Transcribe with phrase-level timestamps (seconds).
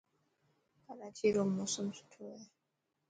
[0.85, 2.39] ڪراچي رو موسم سٺو هي.